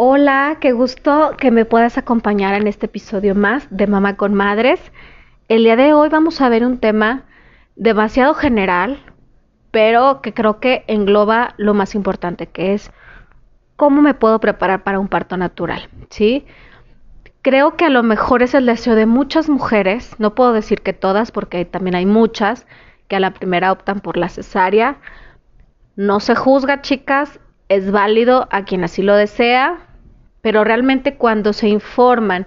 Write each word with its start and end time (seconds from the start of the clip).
Hola, 0.00 0.58
qué 0.60 0.70
gusto 0.70 1.34
que 1.36 1.50
me 1.50 1.64
puedas 1.64 1.98
acompañar 1.98 2.54
en 2.54 2.68
este 2.68 2.86
episodio 2.86 3.34
más 3.34 3.66
de 3.68 3.88
Mamá 3.88 4.16
con 4.16 4.32
Madres. 4.32 4.80
El 5.48 5.64
día 5.64 5.74
de 5.74 5.92
hoy 5.92 6.08
vamos 6.08 6.40
a 6.40 6.48
ver 6.48 6.64
un 6.64 6.78
tema 6.78 7.24
demasiado 7.74 8.34
general, 8.34 9.00
pero 9.72 10.22
que 10.22 10.32
creo 10.32 10.60
que 10.60 10.84
engloba 10.86 11.54
lo 11.56 11.74
más 11.74 11.96
importante, 11.96 12.46
que 12.46 12.74
es 12.74 12.92
cómo 13.74 14.00
me 14.00 14.14
puedo 14.14 14.38
preparar 14.38 14.84
para 14.84 15.00
un 15.00 15.08
parto 15.08 15.36
natural, 15.36 15.88
¿sí? 16.10 16.46
Creo 17.42 17.74
que 17.74 17.86
a 17.86 17.90
lo 17.90 18.04
mejor 18.04 18.44
es 18.44 18.54
el 18.54 18.66
deseo 18.66 18.94
de 18.94 19.06
muchas 19.06 19.48
mujeres, 19.48 20.14
no 20.20 20.36
puedo 20.36 20.52
decir 20.52 20.80
que 20.80 20.92
todas, 20.92 21.32
porque 21.32 21.64
también 21.64 21.96
hay 21.96 22.06
muchas 22.06 22.68
que 23.08 23.16
a 23.16 23.20
la 23.20 23.32
primera 23.32 23.72
optan 23.72 23.98
por 23.98 24.16
la 24.16 24.28
cesárea. 24.28 24.98
No 25.96 26.20
se 26.20 26.36
juzga, 26.36 26.82
chicas, 26.82 27.40
es 27.68 27.90
válido 27.90 28.46
a 28.52 28.62
quien 28.62 28.84
así 28.84 29.02
lo 29.02 29.16
desea, 29.16 29.87
pero 30.42 30.64
realmente 30.64 31.16
cuando 31.16 31.52
se 31.52 31.68
informan 31.68 32.46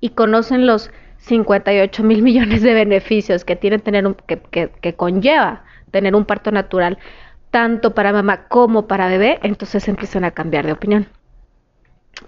y 0.00 0.10
conocen 0.10 0.66
los 0.66 0.90
58 1.18 2.02
mil 2.02 2.22
millones 2.22 2.62
de 2.62 2.74
beneficios 2.74 3.44
que 3.44 3.56
tiene 3.56 3.78
tener 3.78 4.06
un, 4.06 4.14
que, 4.14 4.70
que, 4.80 4.94
conlleva 4.94 5.64
tener 5.90 6.14
un 6.14 6.24
parto 6.24 6.50
natural, 6.50 6.98
tanto 7.50 7.94
para 7.94 8.12
mamá 8.12 8.48
como 8.48 8.86
para 8.86 9.08
bebé, 9.08 9.38
entonces 9.42 9.86
empiezan 9.88 10.24
a 10.24 10.30
cambiar 10.30 10.64
de 10.64 10.72
opinión. 10.72 11.06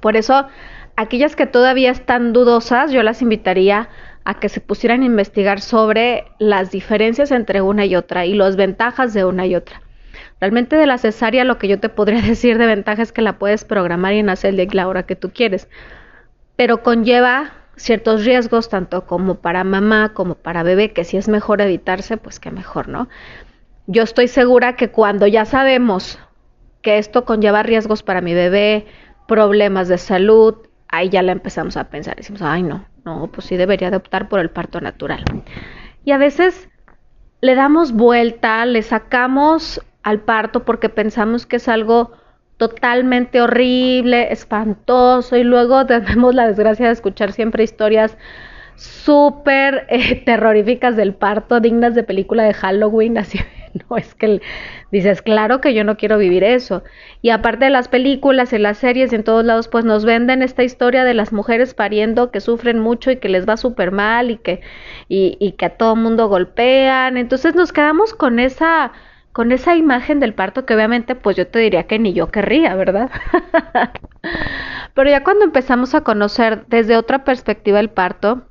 Por 0.01 0.17
eso, 0.17 0.47
aquellas 0.97 1.35
que 1.35 1.47
todavía 1.47 1.91
están 1.91 2.33
dudosas, 2.35 2.93
yo 2.93 3.03
las 3.03 3.23
invitaría 3.23 3.89
a 4.25 4.35
que 4.35 4.49
se 4.49 4.61
pusieran 4.61 5.03
a 5.03 5.07
investigar 5.07 5.61
sobre 5.61 6.27
las 6.39 6.71
diferencias 6.71 7.31
entre 7.31 7.63
una 7.63 7.87
y 7.87 7.97
otra 7.97 8.27
y 8.27 8.35
las 8.35 8.57
ventajas 8.57 9.15
de 9.15 9.25
una 9.25 9.47
y 9.47 9.55
otra. 9.55 9.81
Realmente 10.45 10.77
de 10.77 10.87
la 10.87 10.99
cesárea 10.99 11.43
lo 11.43 11.57
que 11.57 11.69
yo 11.69 11.81
te 11.81 11.89
podría 11.89 12.21
decir 12.29 12.59
de 12.59 12.67
ventaja 12.67 13.01
es 13.01 13.13
que 13.13 13.23
la 13.23 13.39
puedes 13.39 13.65
programar 13.65 14.13
y 14.13 14.23
nacer 14.23 14.61
el 14.61 14.69
la 14.75 14.87
hora 14.89 15.05
que 15.05 15.17
tú 15.17 15.31
quieres, 15.31 15.71
pero 16.55 16.83
conlleva 16.83 17.53
ciertos 17.77 18.27
riesgos 18.27 18.69
tanto 18.69 19.07
como 19.07 19.37
para 19.37 19.65
mamá 19.65 20.13
como 20.13 20.35
para 20.35 20.63
bebé, 20.63 20.93
que 20.93 21.05
si 21.05 21.17
es 21.17 21.29
mejor 21.29 21.63
evitarse, 21.63 22.19
pues 22.19 22.41
que 22.41 22.51
mejor, 22.51 22.89
¿no? 22.89 23.09
Yo 23.87 24.03
estoy 24.03 24.29
segura 24.29 24.77
que 24.77 24.91
cuando 24.91 25.27
ya 25.27 25.47
sabemos 25.47 26.19
que 26.83 26.99
esto 26.99 27.25
conlleva 27.25 27.63
riesgos 27.63 28.03
para 28.03 28.21
mi 28.21 28.35
bebé, 28.35 28.85
problemas 29.27 29.89
de 29.89 29.97
salud, 29.97 30.57
ahí 30.89 31.09
ya 31.09 31.23
la 31.23 31.33
empezamos 31.33 31.79
a 31.79 31.89
pensar, 31.89 32.17
decimos, 32.17 32.43
ay 32.43 32.65
no, 32.65 32.85
no, 33.07 33.31
pues 33.33 33.47
sí 33.47 33.57
debería 33.57 33.91
de 33.91 33.97
optar 33.97 34.29
por 34.29 34.41
el 34.41 34.51
parto 34.51 34.83
natural. 34.83 35.25
Y 36.05 36.13
a 36.13 36.19
veces 36.19 36.69
le 37.41 37.55
damos 37.55 37.93
vuelta, 37.93 38.67
le 38.67 38.83
sacamos 38.83 39.81
al 40.05 40.21
parto 40.21 40.65
porque 40.65 40.89
pensamos 40.89 41.47
que 41.47 41.57
es 41.57 41.67
algo 41.67 42.13
totalmente 42.57 43.41
horrible, 43.41 44.33
espantoso 44.33 45.37
y 45.37 45.43
luego 45.43 45.85
tenemos 45.87 46.35
la 46.35 46.47
desgracia 46.47 46.87
de 46.87 46.93
escuchar 46.93 47.33
siempre 47.33 47.65
historias 47.65 48.17
súper 48.77 49.87
eh, 49.89 50.23
terroríficas 50.25 50.97
del 50.97 51.15
parto, 51.15 51.61
dignas 51.61 51.95
de 51.95 52.05
película 52.05 52.45
de 52.45 52.55
Halloween, 52.55 53.19
así 53.19 53.41
no 53.89 53.97
es 53.97 54.15
que 54.15 54.41
dices, 54.93 55.21
claro 55.21 55.61
que 55.61 55.75
yo 55.75 55.83
no 55.83 55.97
quiero 55.97 56.17
vivir 56.17 56.45
eso. 56.45 56.85
Y 57.23 57.31
aparte 57.31 57.65
de 57.65 57.71
las 57.73 57.89
películas, 57.89 58.53
en 58.53 58.63
las 58.63 58.79
series, 58.79 59.13
en 59.13 59.25
todos 59.25 59.45
lados, 59.45 59.67
pues 59.67 59.85
nos 59.85 60.05
venden 60.05 60.43
esta 60.43 60.63
historia 60.63 61.03
de 61.03 61.15
las 61.15 61.33
mujeres 61.33 61.75
pariendo 61.75 62.31
que 62.31 62.41
sufren 62.41 62.79
mucho 62.79 63.11
y 63.11 63.17
que 63.17 63.29
les 63.29 63.49
va 63.49 63.57
súper 63.57 63.91
mal 63.91 64.31
y 64.31 64.37
que, 64.37 64.61
y, 65.09 65.37
y 65.41 65.53
que 65.53 65.67
a 65.67 65.77
todo 65.77 65.97
mundo 65.97 66.29
golpean. 66.29 67.17
Entonces 67.17 67.57
nos 67.57 67.73
quedamos 67.73 68.15
con 68.15 68.39
esa 68.39 68.93
con 69.35 69.51
esa 69.51 69.75
imagen 69.75 70.21
del 70.21 70.33
parto 70.33 70.65
que 70.65 70.77
obviamente 70.77 71.17
pues 71.17 71.37
yo 71.37 71.49
te 71.49 71.59
diría 71.59 71.89
que 71.89 71.99
ni 71.99 72.13
yo 72.13 72.31
querría, 72.31 72.77
¿verdad? 72.77 73.11
Pero 74.95 75.11
ya 75.11 75.25
cuando 75.25 75.45
empezamos 75.45 75.93
a 75.97 76.03
conocer 76.03 76.67
desde 76.69 76.97
otra 76.97 77.25
perspectiva 77.25 77.81
el 77.81 77.91
parto, 77.91 78.43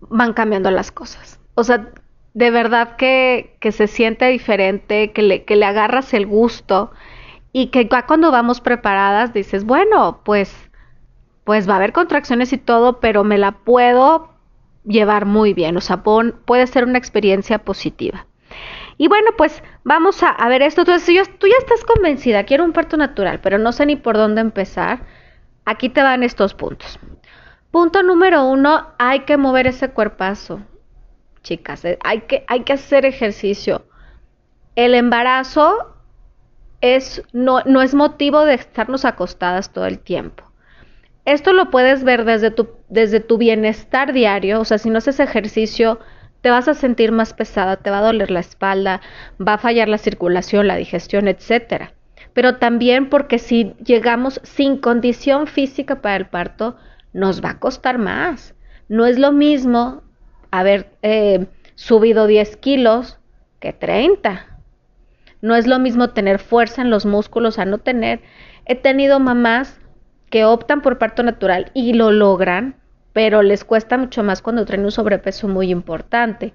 van 0.00 0.32
cambiando 0.32 0.72
las 0.72 0.90
cosas. 0.90 1.38
O 1.54 1.62
sea, 1.62 1.90
de 2.34 2.50
verdad 2.50 2.96
que, 2.96 3.56
se 3.70 3.86
siente 3.86 4.26
diferente, 4.26 5.12
que 5.12 5.22
le, 5.22 5.44
que 5.44 5.54
le 5.54 5.66
agarras 5.66 6.12
el 6.12 6.26
gusto 6.26 6.90
y 7.52 7.68
que 7.68 7.86
ya 7.86 8.06
cuando 8.06 8.32
vamos 8.32 8.60
preparadas 8.60 9.32
dices, 9.32 9.62
bueno, 9.62 10.22
pues, 10.24 10.52
pues 11.44 11.68
va 11.68 11.74
a 11.74 11.76
haber 11.76 11.92
contracciones 11.92 12.52
y 12.52 12.58
todo, 12.58 12.98
pero 12.98 13.22
me 13.22 13.38
la 13.38 13.52
puedo 13.52 14.30
llevar 14.84 15.26
muy 15.26 15.54
bien, 15.54 15.76
o 15.76 15.80
sea, 15.80 16.02
puede 16.02 16.66
ser 16.66 16.82
una 16.82 16.98
experiencia 16.98 17.60
positiva. 17.60 18.26
Y 19.00 19.08
bueno, 19.08 19.30
pues 19.34 19.62
vamos 19.82 20.22
a, 20.22 20.46
ver 20.50 20.60
esto. 20.60 20.82
Entonces, 20.82 21.04
si 21.04 21.18
tú 21.38 21.46
ya 21.46 21.56
estás 21.56 21.84
convencida, 21.84 22.44
quiero 22.44 22.66
un 22.66 22.74
parto 22.74 22.98
natural, 22.98 23.40
pero 23.40 23.56
no 23.56 23.72
sé 23.72 23.86
ni 23.86 23.96
por 23.96 24.18
dónde 24.18 24.42
empezar, 24.42 25.06
aquí 25.64 25.88
te 25.88 26.02
van 26.02 26.22
estos 26.22 26.52
puntos. 26.52 26.98
Punto 27.70 28.02
número 28.02 28.44
uno, 28.44 28.88
hay 28.98 29.20
que 29.20 29.38
mover 29.38 29.66
ese 29.68 29.88
cuerpazo. 29.88 30.60
Chicas, 31.42 31.82
eh, 31.86 31.98
hay 32.04 32.20
que, 32.20 32.44
hay 32.46 32.60
que 32.64 32.74
hacer 32.74 33.06
ejercicio. 33.06 33.86
El 34.76 34.94
embarazo 34.94 35.94
es, 36.82 37.22
no, 37.32 37.62
no 37.64 37.80
es 37.80 37.94
motivo 37.94 38.44
de 38.44 38.52
estarnos 38.52 39.06
acostadas 39.06 39.72
todo 39.72 39.86
el 39.86 39.98
tiempo. 39.98 40.44
Esto 41.24 41.54
lo 41.54 41.70
puedes 41.70 42.04
ver 42.04 42.26
desde 42.26 42.50
tu, 42.50 42.68
desde 42.90 43.20
tu 43.20 43.38
bienestar 43.38 44.12
diario, 44.12 44.60
o 44.60 44.66
sea, 44.66 44.76
si 44.76 44.90
no 44.90 44.98
haces 44.98 45.20
ejercicio, 45.20 46.00
te 46.40 46.50
vas 46.50 46.68
a 46.68 46.74
sentir 46.74 47.12
más 47.12 47.34
pesada, 47.34 47.76
te 47.76 47.90
va 47.90 47.98
a 47.98 48.02
doler 48.02 48.30
la 48.30 48.40
espalda, 48.40 49.00
va 49.40 49.54
a 49.54 49.58
fallar 49.58 49.88
la 49.88 49.98
circulación, 49.98 50.66
la 50.66 50.76
digestión, 50.76 51.28
etcétera. 51.28 51.92
Pero 52.32 52.56
también 52.56 53.08
porque 53.08 53.38
si 53.38 53.74
llegamos 53.84 54.40
sin 54.44 54.78
condición 54.78 55.46
física 55.46 56.00
para 56.00 56.16
el 56.16 56.26
parto, 56.26 56.76
nos 57.12 57.44
va 57.44 57.50
a 57.50 57.58
costar 57.58 57.98
más. 57.98 58.54
No 58.88 59.06
es 59.06 59.18
lo 59.18 59.32
mismo 59.32 60.02
haber 60.50 60.90
eh, 61.02 61.46
subido 61.74 62.26
10 62.26 62.56
kilos 62.56 63.18
que 63.58 63.72
30. 63.72 64.46
No 65.42 65.56
es 65.56 65.66
lo 65.66 65.78
mismo 65.78 66.10
tener 66.10 66.38
fuerza 66.38 66.82
en 66.82 66.90
los 66.90 67.06
músculos 67.06 67.58
a 67.58 67.64
no 67.64 67.78
tener. 67.78 68.20
He 68.66 68.76
tenido 68.76 69.20
mamás 69.20 69.80
que 70.30 70.44
optan 70.44 70.80
por 70.80 70.98
parto 70.98 71.22
natural 71.22 71.70
y 71.74 71.92
lo 71.92 72.12
logran 72.12 72.79
pero 73.12 73.42
les 73.42 73.64
cuesta 73.64 73.96
mucho 73.98 74.22
más 74.22 74.42
cuando 74.42 74.64
traen 74.64 74.84
un 74.84 74.92
sobrepeso 74.92 75.48
muy 75.48 75.70
importante. 75.70 76.52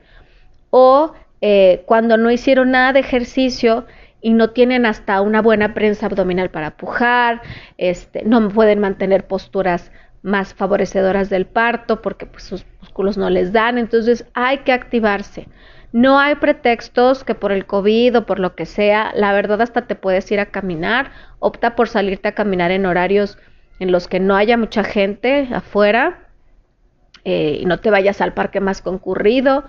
O 0.69 1.13
eh, 1.41 1.83
cuando 1.85 2.17
no 2.17 2.31
hicieron 2.31 2.71
nada 2.71 2.93
de 2.93 3.01
ejercicio 3.01 3.85
y 4.21 4.33
no 4.33 4.51
tienen 4.51 4.85
hasta 4.85 5.21
una 5.21 5.41
buena 5.41 5.73
prensa 5.73 6.07
abdominal 6.07 6.49
para 6.49 6.77
pujar, 6.77 7.41
este, 7.77 8.23
no 8.25 8.47
pueden 8.49 8.79
mantener 8.79 9.27
posturas 9.27 9.91
más 10.23 10.55
favorecedoras 10.55 11.29
del 11.29 11.45
parto 11.45 12.01
porque 12.01 12.25
pues, 12.25 12.43
sus 12.43 12.65
músculos 12.81 13.17
no 13.17 13.29
les 13.29 13.53
dan, 13.53 13.77
entonces 13.77 14.25
hay 14.33 14.59
que 14.59 14.73
activarse. 14.73 15.47
No 15.91 16.19
hay 16.19 16.35
pretextos 16.35 17.23
que 17.23 17.35
por 17.35 17.51
el 17.51 17.65
COVID 17.65 18.17
o 18.17 18.25
por 18.25 18.39
lo 18.39 18.55
que 18.55 18.65
sea, 18.65 19.13
la 19.15 19.31
verdad 19.31 19.61
hasta 19.61 19.87
te 19.87 19.95
puedes 19.95 20.29
ir 20.31 20.39
a 20.39 20.47
caminar, 20.47 21.11
opta 21.39 21.75
por 21.75 21.87
salirte 21.87 22.27
a 22.27 22.35
caminar 22.35 22.71
en 22.71 22.85
horarios 22.85 23.37
en 23.79 23.91
los 23.91 24.07
que 24.07 24.19
no 24.19 24.35
haya 24.35 24.57
mucha 24.57 24.83
gente 24.83 25.47
afuera, 25.53 26.24
eh, 27.25 27.57
y 27.59 27.65
no 27.65 27.79
te 27.79 27.89
vayas 27.89 28.21
al 28.21 28.33
parque 28.33 28.59
más 28.59 28.81
concurrido. 28.81 29.65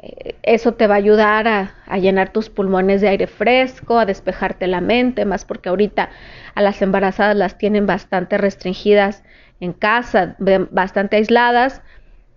Eh, 0.00 0.34
eso 0.42 0.72
te 0.72 0.86
va 0.86 0.94
a 0.94 0.98
ayudar 0.98 1.46
a, 1.46 1.98
llenar 1.98 2.32
tus 2.32 2.50
pulmones 2.50 3.00
de 3.00 3.08
aire 3.08 3.26
fresco, 3.26 3.98
a 3.98 4.06
despejarte 4.06 4.66
la 4.66 4.80
mente, 4.80 5.24
más 5.24 5.44
porque 5.44 5.68
ahorita 5.68 6.10
a 6.54 6.62
las 6.62 6.82
embarazadas 6.82 7.36
las 7.36 7.56
tienen 7.58 7.86
bastante 7.86 8.38
restringidas 8.38 9.22
en 9.60 9.72
casa, 9.72 10.36
bastante 10.70 11.16
aisladas. 11.16 11.82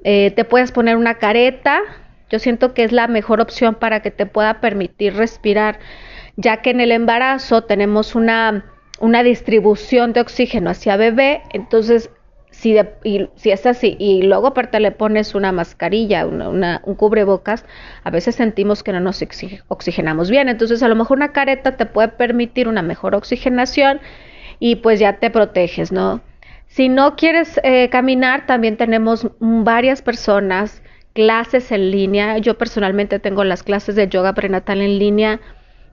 Eh, 0.04 0.32
te 0.36 0.46
puedes 0.46 0.72
poner 0.72 0.98
una 0.98 1.16
careta. 1.16 1.82
Yo 2.30 2.40
siento 2.40 2.74
que 2.74 2.84
es 2.84 2.92
la 2.92 3.08
mejor 3.08 3.42
opción 3.42 3.76
para 3.76 4.02
que 4.02 4.12
te 4.12 4.26
pueda 4.26 4.60
permitir 4.60 5.16
respirar, 5.16 5.80
ya 6.36 6.62
que 6.62 6.72
en 6.72 6.82
el 6.82 6.92
embarazo 6.92 7.64
tenemos 7.64 8.16
una, 8.16 8.66
una 9.00 9.24
distribución 9.24 10.14
de 10.14 10.22
oxígeno 10.22 10.70
hacia 10.70 10.98
bebé, 10.98 11.42
entonces 11.54 12.10
si, 12.58 12.76
y, 13.04 13.30
si 13.36 13.52
es 13.52 13.66
así 13.68 13.96
y 14.00 14.24
luego 14.24 14.48
aparte 14.48 14.80
le 14.80 14.92
pones 14.92 15.36
una 15.36 15.52
mascarilla, 15.52 16.26
una, 16.26 16.82
un 16.84 16.96
cubrebocas, 16.96 17.66
a 18.04 18.10
veces 18.10 18.34
sentimos 18.34 18.82
que 18.82 18.92
no 18.92 19.00
nos 19.00 19.24
oxigenamos 19.68 20.32
bien. 20.32 20.50
Entonces 20.50 20.82
a 20.82 20.88
lo 20.88 20.96
mejor 20.96 21.18
una 21.18 21.34
careta 21.34 21.78
te 21.78 21.86
puede 21.86 22.08
permitir 22.08 22.68
una 22.68 22.82
mejor 22.82 23.14
oxigenación 23.14 24.00
y 24.60 24.78
pues 24.78 25.00
ya 25.00 25.18
te 25.20 25.30
proteges, 25.30 25.92
¿no? 25.92 26.22
Si 26.66 26.90
no 26.90 27.16
quieres 27.16 27.60
eh, 27.64 27.90
caminar, 27.90 28.48
también 28.48 28.76
tenemos 28.76 29.28
varias 29.40 30.02
personas, 30.02 30.82
clases 31.14 31.72
en 31.72 31.92
línea. 31.92 32.40
Yo 32.40 32.58
personalmente 32.58 33.20
tengo 33.20 33.44
las 33.44 33.62
clases 33.62 33.96
de 33.96 34.08
yoga 34.08 34.34
prenatal 34.34 34.82
en 34.82 34.98
línea 34.98 35.40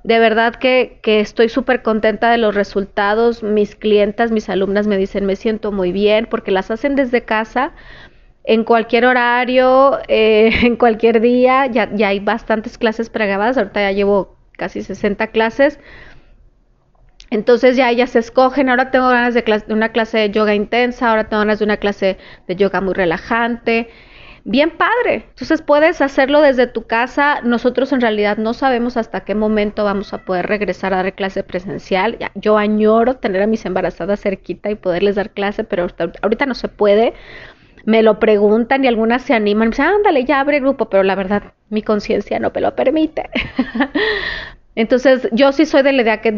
de 0.05 0.19
verdad 0.19 0.55
que, 0.55 1.01
estoy 1.03 1.49
súper 1.49 1.83
contenta 1.83 2.31
de 2.31 2.37
los 2.37 2.55
resultados. 2.55 3.43
Mis 3.43 3.75
clientas, 3.75 4.31
mis 4.31 4.51
alumnas 4.51 4.87
me 4.87 4.99
dicen, 4.99 5.25
me 5.25 5.35
siento 5.35 5.73
muy 5.73 5.93
bien 5.93 6.27
porque 6.31 6.51
las 6.51 6.71
hacen 6.71 6.95
desde 6.95 7.23
casa, 7.23 7.73
en 8.45 8.65
cualquier 8.65 9.07
horario, 9.07 9.99
eh, 10.09 10.51
en 10.63 10.77
cualquier 10.77 11.21
día. 11.23 11.67
Ya, 11.67 11.91
ya 11.95 12.09
hay 12.09 12.21
bastantes 12.21 12.77
clases 12.77 13.09
pregrabadas, 13.09 13.57
ahorita 13.57 13.81
ya 13.81 13.93
llevo 13.93 14.37
casi 14.53 14.83
60 14.83 15.29
clases. 15.29 15.81
Entonces 17.31 17.75
ya 17.75 17.91
ellas 17.91 18.11
se 18.11 18.19
escogen, 18.19 18.69
ahora 18.69 18.91
tengo 18.91 19.09
ganas 19.09 19.33
de, 19.33 19.41
de, 19.43 19.75
una 19.75 19.89
clase 19.89 20.19
de 20.19 20.31
yoga 20.31 20.55
intensa, 20.55 21.11
ahora 21.11 21.31
tengo 21.31 21.41
ganas 21.41 21.61
de 21.61 21.65
una 21.65 21.79
clase 21.79 22.19
de 22.47 22.57
yoga 22.57 22.83
muy 22.83 22.93
relajante. 22.93 23.89
Bien 24.47 24.71
padre. 24.71 25.25
Entonces 25.31 25.63
puedes 25.63 26.03
hacerlo 26.03 26.43
desde 26.43 26.67
tu 26.67 26.87
casa. 26.87 27.41
Nosotros 27.43 27.93
en 27.93 28.03
realidad 28.03 28.37
no 28.37 28.53
sabemos 28.53 28.99
hasta 28.99 29.21
qué 29.21 29.35
momento 29.35 29.85
vamos 29.85 30.13
a 30.13 30.19
poder 30.25 30.47
regresar 30.47 30.93
a 30.93 31.03
dar 31.03 31.15
clase 31.15 31.43
presencial. 31.43 32.19
Yo 32.35 32.59
añoro 32.59 33.15
tener 33.15 33.41
a 33.43 33.47
mis 33.47 33.65
embarazadas 33.65 34.21
cerquita 34.21 34.71
y 34.71 34.75
poderles 34.75 35.15
dar 35.17 35.31
clase, 35.31 35.65
pero 35.65 35.87
ahorita 36.23 36.45
no 36.45 36.55
se 36.55 36.69
puede. 36.69 37.15
Me 37.87 38.03
lo 38.03 38.19
preguntan 38.19 38.85
y 38.85 38.87
algunas 38.87 39.23
se 39.23 39.33
animan. 39.33 39.69
Me 39.69 39.73
dicen, 39.73 39.87
ándale, 39.87 40.25
ya 40.25 40.41
abre 40.41 40.61
grupo, 40.61 40.91
pero 40.91 41.03
la 41.03 41.15
verdad 41.15 41.55
mi 41.71 41.83
conciencia 41.83 42.39
no 42.39 42.51
me 42.55 42.61
lo 42.61 42.75
permite. 42.77 43.31
Entonces, 44.75 45.29
yo 45.33 45.53
sí 45.53 45.67
soy 45.67 45.83
de 45.83 45.93
la 45.93 46.03
idea 46.03 46.21
que 46.21 46.33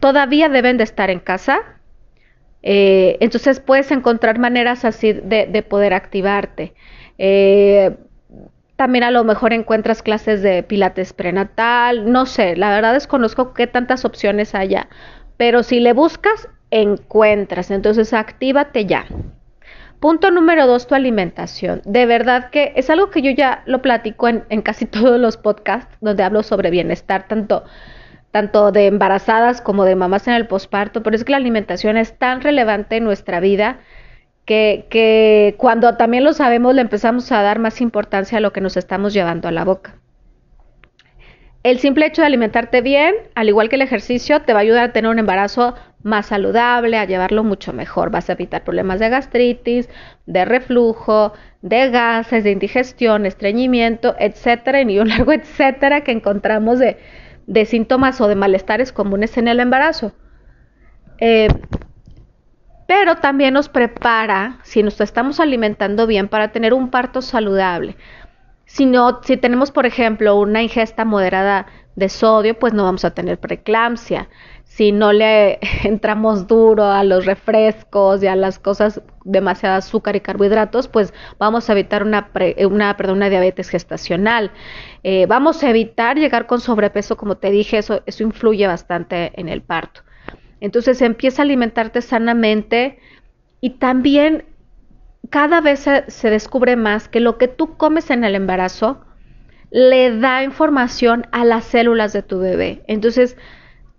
todavía 0.00 0.48
deben 0.48 0.78
de 0.78 0.84
estar 0.84 1.10
en 1.10 1.20
casa. 1.20 1.60
Eh, 2.62 3.18
entonces, 3.20 3.60
puedes 3.60 3.90
encontrar 3.90 4.38
maneras 4.38 4.84
así 4.84 5.12
de, 5.12 5.64
poder 5.68 5.92
activarte. 5.92 6.74
Eh, 7.24 7.98
también 8.74 9.04
a 9.04 9.12
lo 9.12 9.22
mejor 9.22 9.52
encuentras 9.52 10.02
clases 10.02 10.42
de 10.42 10.64
pilates 10.64 11.12
prenatal, 11.12 12.10
no 12.10 12.26
sé, 12.26 12.56
la 12.56 12.70
verdad 12.70 12.94
desconozco 12.94 13.54
qué 13.54 13.68
tantas 13.68 14.04
opciones 14.04 14.56
haya, 14.56 14.88
pero 15.36 15.62
si 15.62 15.78
le 15.78 15.92
buscas, 15.92 16.48
encuentras, 16.72 17.70
entonces 17.70 18.12
actívate 18.12 18.86
ya. 18.86 19.06
Punto 20.00 20.32
número 20.32 20.66
dos, 20.66 20.88
tu 20.88 20.96
alimentación. 20.96 21.80
De 21.84 22.06
verdad 22.06 22.50
que 22.50 22.72
es 22.74 22.90
algo 22.90 23.10
que 23.10 23.22
yo 23.22 23.30
ya 23.30 23.62
lo 23.66 23.82
platico 23.82 24.26
en, 24.26 24.62
casi 24.62 24.86
todos 24.86 25.20
los 25.20 25.36
podcasts 25.36 25.96
donde 26.00 26.24
hablo 26.24 26.42
sobre 26.42 26.70
bienestar, 26.70 27.28
tanto, 27.28 27.62
tanto 28.32 28.72
de 28.72 28.86
embarazadas 28.88 29.60
como 29.60 29.84
de 29.84 29.94
mamás 29.94 30.26
en 30.26 30.34
el 30.34 30.48
posparto, 30.48 31.04
pero 31.04 31.14
es 31.14 31.22
que 31.22 31.30
la 31.30 31.36
alimentación 31.36 31.96
es 31.96 32.18
tan 32.18 32.40
relevante 32.40 32.96
en 32.96 33.04
nuestra 33.04 33.38
vida 33.38 33.78
que, 34.44 35.54
cuando 35.58 35.96
también 35.96 36.24
lo 36.24 36.32
sabemos 36.32 36.74
le 36.74 36.82
empezamos 36.82 37.30
a 37.32 37.42
dar 37.42 37.58
más 37.58 37.80
importancia 37.80 38.38
a 38.38 38.40
lo 38.40 38.52
que 38.52 38.60
nos 38.60 38.76
estamos 38.76 39.12
llevando 39.12 39.48
a 39.48 39.52
la 39.52 39.64
boca. 39.64 39.96
El 41.62 41.78
simple 41.78 42.06
hecho 42.06 42.22
de 42.22 42.26
alimentarte 42.26 42.80
bien, 42.80 43.14
al 43.36 43.48
igual 43.48 43.68
que 43.68 43.76
el 43.76 43.82
ejercicio, 43.82 44.42
te 44.42 44.52
va 44.52 44.58
a 44.58 44.62
ayudar 44.62 44.84
a 44.84 44.92
tener 44.92 45.08
un 45.08 45.20
embarazo 45.20 45.76
más 46.02 46.26
saludable, 46.26 46.98
a 46.98 47.04
llevarlo 47.04 47.44
mucho 47.44 47.72
mejor. 47.72 48.10
Vas 48.10 48.28
a 48.28 48.32
evitar 48.32 48.64
problemas 48.64 48.98
de 48.98 49.08
gastritis, 49.08 49.88
de 50.26 50.44
reflujo, 50.44 51.32
de 51.60 51.90
gases, 51.90 52.42
de 52.42 52.50
indigestión, 52.50 53.26
estreñimiento, 53.26 54.16
etcétera, 54.18 54.82
y 54.82 54.98
un 54.98 55.08
largo 55.08 55.32
etcétera 55.32 56.02
que 56.02 56.10
encontramos 56.10 56.80
de, 56.80 56.96
síntomas 57.64 58.20
o 58.20 58.26
de 58.26 58.34
malestares 58.34 58.92
comunes 58.92 59.38
en 59.38 59.46
el 59.46 59.60
embarazo. 59.60 60.12
Eh, 61.18 61.46
pero 62.86 63.16
también 63.16 63.54
nos 63.54 63.68
prepara, 63.68 64.58
si 64.62 64.82
nos 64.82 65.00
estamos 65.00 65.40
alimentando 65.40 66.06
bien, 66.06 66.28
para 66.28 66.52
tener 66.52 66.74
un 66.74 66.90
parto 66.90 67.22
saludable. 67.22 67.96
Si, 68.66 68.90
si 69.24 69.36
tenemos, 69.36 69.70
por 69.70 69.86
ejemplo, 69.86 70.38
una 70.38 70.62
ingesta 70.62 71.04
moderada 71.04 71.66
de 71.94 72.08
sodio, 72.08 72.58
pues 72.58 72.72
no 72.72 72.84
vamos 72.84 73.04
a 73.04 73.12
tener 73.12 73.38
preeclampsia. 73.38 74.28
Si 74.64 74.92
no 74.92 75.12
le 75.12 75.58
entramos 75.84 76.46
duro 76.46 76.84
a 76.84 77.04
los 77.04 77.26
refrescos 77.26 78.22
y 78.22 78.26
a 78.26 78.36
las 78.36 78.58
cosas 78.58 79.02
demasiado 79.24 79.76
azúcar 79.76 80.16
y 80.16 80.20
carbohidratos, 80.20 80.88
pues 80.88 81.12
vamos 81.38 81.68
a 81.68 81.72
evitar 81.72 82.02
una, 82.02 82.30
una, 82.66 82.96
perdón, 82.96 83.18
una 83.18 83.28
diabetes 83.28 83.68
gestacional. 83.68 84.52
Eh, 85.02 85.26
vamos 85.26 85.62
a 85.62 85.70
evitar 85.70 86.16
llegar 86.16 86.46
con 86.46 86.60
sobrepeso, 86.60 87.16
como 87.16 87.36
te 87.36 87.50
dije, 87.50 87.78
eso, 87.78 88.02
eso 88.06 88.22
influye 88.22 88.66
bastante 88.66 89.32
en 89.38 89.48
el 89.48 89.62
parto. 89.62 90.02
Entonces 90.62 91.02
empieza 91.02 91.42
a 91.42 91.44
alimentarte 91.44 92.00
sanamente 92.02 93.00
y 93.60 93.70
también 93.70 94.44
cada 95.28 95.60
vez 95.60 95.88
se, 96.06 96.30
descubre 96.30 96.76
más 96.76 97.08
que 97.08 97.18
lo 97.18 97.36
que 97.36 97.48
tú 97.48 97.76
comes 97.76 98.10
en 98.10 98.22
el 98.22 98.36
embarazo 98.36 99.00
le 99.72 100.16
da 100.16 100.44
información 100.44 101.26
a 101.32 101.44
las 101.44 101.64
células 101.64 102.12
de 102.12 102.22
tu 102.22 102.38
bebé. 102.38 102.84
Entonces, 102.86 103.36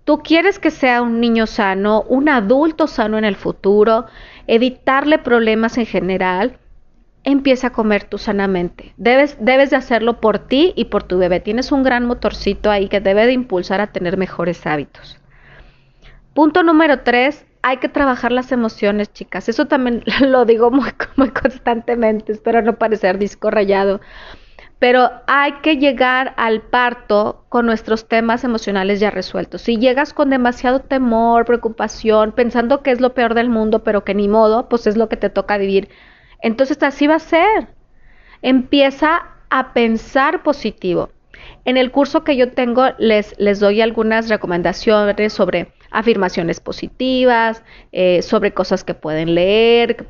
tú 0.06 0.19
quieres 0.19 0.57
que 0.57 0.71
sea 0.71 1.01
un 1.01 1.19
niño 1.19 1.48
sano, 1.48 2.04
un 2.04 2.30
adulto 2.30 2.88
sano 2.88 3.18
en 3.18 3.25
el 3.25 3.36
futuro, 3.36 4.06
evitarle 4.48 5.18
problemas 5.18 5.77
en 5.77 5.86
general, 5.86 6.59
empieza 7.25 7.68
a 7.68 7.74
comer 7.74 8.06
tú 8.06 8.18
sanamente. 8.18 8.94
Debes, 8.95 9.36
debes 9.42 9.69
de 9.69 9.75
hacerlo 9.75 10.21
por 10.21 10.39
ti 10.39 10.71
y 10.77 10.86
por 10.86 11.04
tu 11.04 11.18
bebé. 11.18 11.42
Tienes 11.42 11.74
un 11.74 11.83
gran 11.83 12.06
motorcito 12.06 12.71
ahí 12.71 12.88
que 12.88 13.01
debe 13.01 13.25
de 13.25 13.33
impulsar 13.33 13.81
a 13.81 13.92
tener 13.92 14.16
mejores 14.16 14.66
hábitos. 14.66 15.19
Punto 16.33 16.63
número 16.63 17.01
tres, 17.01 17.45
hay 17.62 17.77
que 17.77 17.89
trabajar 17.89 18.31
las 18.31 18.51
emociones, 18.51 19.13
chicas. 19.13 19.50
Eso 19.50 19.65
también 19.65 20.03
lo 20.21 20.45
digo 20.45 20.71
muy, 20.71 20.91
constantemente, 21.31 22.31
espero 22.31 22.62
no 22.62 22.77
parecer 22.77 23.18
disco 23.18 23.51
rayado. 23.51 24.01
Pero 24.80 25.09
hay 25.27 25.53
que 25.62 25.77
llegar 25.77 26.33
al 26.35 26.62
parto 26.62 27.45
con 27.47 27.65
nuestros 27.65 28.09
temas 28.09 28.44
emocionales 28.44 29.00
ya 29.00 29.12
resueltos. 29.12 29.62
Si 29.62 29.77
llegas 29.77 30.13
con 30.13 30.30
demasiado 30.30 30.81
temor, 30.81 31.45
preocupación, 31.45 32.33
pensando 32.33 32.83
que 32.83 32.91
es 32.91 33.00
lo 33.00 33.13
peor 33.13 33.33
del 33.33 33.50
mundo, 33.50 33.83
pero 33.83 34.03
que 34.03 34.13
ni 34.13 34.27
modo, 34.27 34.68
pues 34.68 34.85
es 34.85 34.97
lo 34.97 35.07
que 35.07 35.15
te 35.15 35.30
toca 35.30 35.57
vivir. 35.57 35.88
Entonces 36.41 36.81
así 36.83 37.07
va 37.07 37.15
a 37.15 37.19
ser. 37.19 37.68
Empieza 38.41 39.21
a 39.50 39.74
pensar 39.74 40.44
positivo. 40.44 41.12
En 41.63 41.77
el 41.77 41.91
curso 41.91 42.25
que 42.25 42.35
yo 42.35 42.51
tengo 42.51 42.88
les, 42.97 43.35
les 43.39 43.62
doy 43.62 43.80
algunas 43.80 44.27
recomendaciones 44.27 45.31
sobre 45.31 45.71
afirmaciones 45.94 46.60
positivas, 46.60 47.63
eh, 47.92 48.22
sobre 48.22 48.51
cosas 48.51 48.84
que 48.84 48.95
pueden 48.95 49.36
leer, 49.36 50.06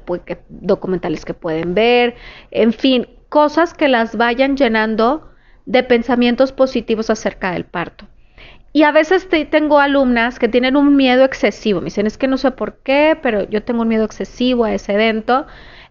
documentales 0.50 1.26
que 1.26 1.34
pueden 1.34 1.76
ver, 1.76 2.16
en 2.50 2.74
fin, 2.74 3.08
cosas 3.30 3.74
que 3.74 3.88
las 3.88 4.16
vayan 4.16 4.58
llenando 4.58 5.30
de 5.66 5.84
pensamientos 5.84 6.52
positivos 6.52 7.10
acerca 7.10 7.52
del 7.52 7.66
parto. 7.66 8.08
Y 8.76 8.84
a 8.84 8.92
veces 8.92 9.28
tengo 9.52 9.80
alumnas 9.80 10.40
que 10.40 10.48
tienen 10.48 10.76
un 10.76 10.96
miedo 10.96 11.24
excesivo. 11.24 11.80
Me 11.80 11.86
dicen, 11.86 12.08
es 12.08 12.18
que 12.18 12.28
no 12.28 12.38
sé 12.38 12.50
por 12.50 12.80
qué, 12.80 13.18
pero 13.22 13.48
yo 13.48 13.64
tengo 13.64 13.84
un 13.84 13.88
miedo 13.88 14.04
excesivo 14.04 14.64
a 14.64 14.74
ese 14.74 14.94
evento. 14.94 15.46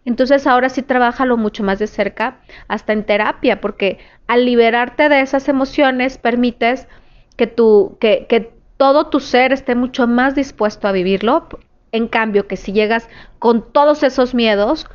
Entonces 0.04 0.48
ahora 0.48 0.68
sí 0.68 0.82
trabajalo 0.82 1.36
mucho 1.36 1.62
más 1.62 1.78
de 1.78 1.86
cerca, 1.86 2.40
hasta 2.66 2.92
en 2.92 3.04
terapia, 3.04 3.60
porque 3.60 3.98
al 4.26 4.44
liberarte 4.46 5.08
de 5.08 5.20
esas 5.20 5.48
emociones 5.48 6.18
permites 6.18 6.88
que, 7.36 7.46
tu, 7.46 7.98
que, 8.00 8.26
que 8.28 8.50
todo 8.76 9.08
tu 9.08 9.20
ser 9.20 9.52
esté 9.52 9.74
mucho 9.74 10.06
más 10.06 10.34
dispuesto 10.34 10.88
a 10.88 10.92
vivirlo. 10.92 11.48
En 11.92 12.08
cambio, 12.08 12.46
que 12.46 12.56
si 12.56 12.72
llegas 12.72 13.08
con 13.38 13.72
todos 13.72 14.02
esos 14.02 14.34
miedos, 14.34 14.86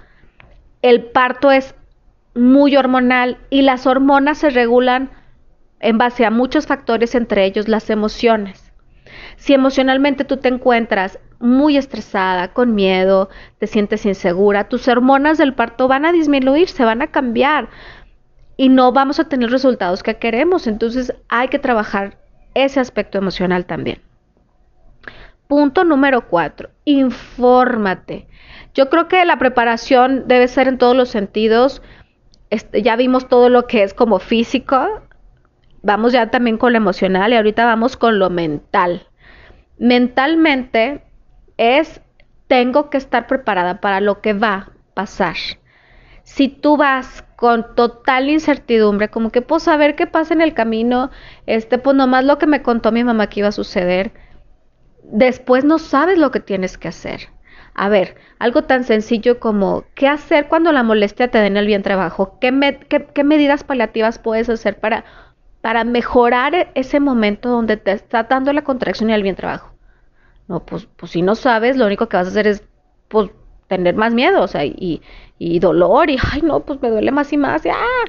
el 0.81 1.05
parto 1.05 1.51
es 1.51 1.75
muy 2.33 2.75
hormonal 2.75 3.37
y 3.49 3.61
las 3.61 3.87
hormonas 3.87 4.39
se 4.39 4.49
regulan 4.49 5.11
en 5.79 5.97
base 5.97 6.25
a 6.25 6.31
muchos 6.31 6.67
factores, 6.67 7.15
entre 7.15 7.45
ellos 7.45 7.67
las 7.67 7.89
emociones. 7.89 8.71
Si 9.37 9.53
emocionalmente 9.53 10.25
tú 10.25 10.37
te 10.37 10.49
encuentras 10.49 11.19
muy 11.39 11.77
estresada, 11.77 12.53
con 12.53 12.73
miedo, 12.73 13.29
te 13.59 13.67
sientes 13.67 14.05
insegura, 14.05 14.69
tus 14.69 14.87
hormonas 14.87 15.37
del 15.37 15.53
parto 15.53 15.87
van 15.87 16.05
a 16.05 16.11
disminuir, 16.11 16.67
se 16.67 16.83
van 16.83 17.01
a 17.01 17.07
cambiar 17.07 17.69
y 18.57 18.69
no 18.69 18.91
vamos 18.91 19.19
a 19.19 19.29
tener 19.29 19.51
resultados 19.51 20.01
que 20.03 20.17
queremos. 20.17 20.67
Entonces 20.67 21.13
hay 21.29 21.47
que 21.47 21.59
trabajar 21.59 22.17
ese 22.63 22.79
aspecto 22.79 23.17
emocional 23.17 23.65
también. 23.65 24.01
Punto 25.47 25.83
número 25.83 26.27
cuatro, 26.27 26.69
infórmate. 26.83 28.27
Yo 28.73 28.89
creo 28.89 29.07
que 29.07 29.23
la 29.25 29.39
preparación 29.39 30.27
debe 30.27 30.47
ser 30.47 30.67
en 30.67 30.77
todos 30.77 30.95
los 30.95 31.09
sentidos. 31.09 31.81
Ya 32.73 32.95
vimos 32.95 33.27
todo 33.27 33.49
lo 33.49 33.67
que 33.67 33.83
es 33.83 33.93
como 33.93 34.19
físico, 34.19 35.01
vamos 35.81 36.13
ya 36.13 36.31
también 36.31 36.57
con 36.57 36.73
lo 36.73 36.77
emocional 36.77 37.31
y 37.31 37.35
ahorita 37.35 37.65
vamos 37.65 37.97
con 37.97 38.19
lo 38.19 38.29
mental. 38.29 39.07
Mentalmente 39.77 41.03
es, 41.57 42.01
tengo 42.47 42.89
que 42.89 42.97
estar 42.97 43.27
preparada 43.27 43.79
para 43.79 44.01
lo 44.01 44.21
que 44.21 44.33
va 44.33 44.53
a 44.53 44.71
pasar. 44.93 45.35
Si 46.23 46.49
tú 46.49 46.77
vas 46.77 47.23
con 47.37 47.75
total 47.75 48.29
incertidumbre, 48.29 49.09
como 49.09 49.29
que 49.29 49.43
pues 49.43 49.63
saber 49.63 49.95
qué 49.95 50.07
pasa 50.07 50.33
en 50.33 50.41
el 50.41 50.55
camino, 50.55 51.11
este, 51.45 51.77
pues 51.77 51.95
nomás 51.95 52.25
lo 52.25 52.39
que 52.39 52.47
me 52.47 52.63
contó 52.63 52.91
mi 52.91 53.03
mamá 53.03 53.27
que 53.27 53.41
iba 53.41 53.49
a 53.49 53.51
suceder, 53.53 54.11
después 55.03 55.63
no 55.63 55.77
sabes 55.77 56.17
lo 56.17 56.31
que 56.31 56.39
tienes 56.39 56.79
que 56.79 56.87
hacer. 56.87 57.29
A 57.75 57.89
ver, 57.89 58.15
algo 58.39 58.63
tan 58.63 58.83
sencillo 58.83 59.39
como 59.39 59.83
qué 59.93 60.07
hacer 60.07 60.47
cuando 60.47 60.71
la 60.71 60.81
molestia 60.81 61.29
te 61.29 61.37
den 61.37 61.57
el 61.57 61.67
vientre 61.67 61.93
abajo, 61.93 62.39
¿Qué, 62.41 62.51
qué, 63.13 63.23
medidas 63.23 63.63
paliativas 63.63 64.17
puedes 64.17 64.49
hacer 64.49 64.79
para, 64.79 65.05
para 65.61 65.83
mejorar 65.83 66.71
ese 66.73 66.99
momento 66.99 67.49
donde 67.49 67.77
te 67.77 67.91
está 67.91 68.23
dando 68.23 68.51
la 68.51 68.63
contracción 68.63 69.11
y 69.11 69.13
el 69.13 69.21
vientre 69.21 69.45
abajo. 69.45 69.75
No, 70.47 70.65
pues, 70.65 70.87
pues 70.97 71.11
si 71.11 71.21
no 71.21 71.35
sabes, 71.35 71.77
lo 71.77 71.85
único 71.85 72.09
que 72.09 72.17
vas 72.17 72.25
a 72.25 72.31
hacer 72.31 72.47
es 72.47 72.63
pues 73.09 73.29
tener 73.67 73.95
más 73.95 74.13
miedo, 74.13 74.41
o 74.41 74.47
sea, 74.47 74.65
y, 74.65 75.01
y 75.39 75.59
dolor, 75.59 76.09
y 76.09 76.17
ay 76.31 76.41
no, 76.41 76.61
pues 76.61 76.81
me 76.81 76.89
duele 76.89 77.11
más 77.11 77.31
y 77.33 77.37
más, 77.37 77.65
y, 77.65 77.69
ah. 77.69 78.05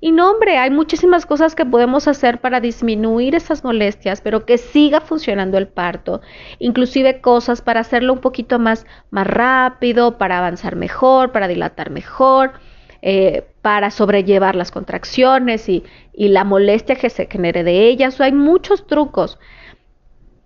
Y 0.00 0.12
no, 0.12 0.30
hombre, 0.30 0.58
hay 0.58 0.70
muchísimas 0.70 1.24
cosas 1.24 1.54
que 1.54 1.64
podemos 1.64 2.08
hacer 2.08 2.38
para 2.38 2.60
disminuir 2.60 3.34
esas 3.34 3.64
molestias, 3.64 4.20
pero 4.20 4.44
que 4.44 4.58
siga 4.58 5.00
funcionando 5.00 5.56
el 5.56 5.66
parto. 5.66 6.20
Inclusive 6.58 7.22
cosas 7.22 7.62
para 7.62 7.80
hacerlo 7.80 8.12
un 8.12 8.18
poquito 8.18 8.58
más, 8.58 8.84
más 9.10 9.26
rápido, 9.26 10.18
para 10.18 10.36
avanzar 10.36 10.76
mejor, 10.76 11.32
para 11.32 11.48
dilatar 11.48 11.88
mejor, 11.88 12.52
eh, 13.00 13.46
para 13.62 13.90
sobrellevar 13.90 14.56
las 14.56 14.70
contracciones 14.70 15.70
y, 15.70 15.84
y 16.12 16.28
la 16.28 16.44
molestia 16.44 16.96
que 16.96 17.08
se 17.08 17.26
genere 17.26 17.64
de 17.64 17.88
ellas. 17.88 18.20
hay 18.20 18.32
muchos 18.32 18.86
trucos. 18.86 19.38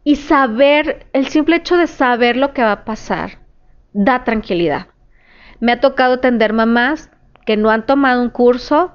Y 0.04 0.16
saber, 0.16 1.06
el 1.12 1.26
simple 1.28 1.56
hecho 1.56 1.76
de 1.76 1.88
saber 1.88 2.37
lo 2.37 2.52
que 2.52 2.62
va 2.62 2.73
a 2.73 2.85
pasar, 2.85 3.40
da 3.92 4.23
tranquilidad. 4.23 4.87
Me 5.60 5.72
ha 5.72 5.80
tocado 5.80 6.14
atender 6.14 6.52
mamás 6.52 7.10
que 7.46 7.56
no 7.56 7.70
han 7.70 7.86
tomado 7.86 8.22
un 8.22 8.30
curso 8.30 8.92